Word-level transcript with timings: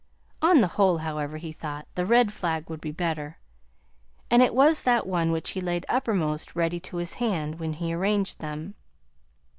On 0.41 0.61
the 0.61 0.67
whole, 0.81 0.97
however, 0.97 1.37
he 1.37 1.51
thought 1.51 1.87
the 1.93 2.07
red 2.07 2.33
flag 2.33 2.71
would 2.71 2.81
be 2.81 2.89
better. 2.91 3.37
And 4.31 4.41
it 4.41 4.55
was 4.55 4.81
that 4.81 5.05
one 5.05 5.31
which 5.31 5.51
he 5.51 5.61
laid 5.61 5.85
uppermost 5.87 6.55
ready 6.55 6.79
to 6.79 6.97
his 6.97 7.13
hand, 7.21 7.59
when 7.59 7.73
he 7.73 7.93
arranged 7.93 8.39
them. 8.39 8.73